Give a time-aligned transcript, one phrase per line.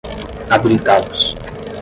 [0.49, 1.35] habilitados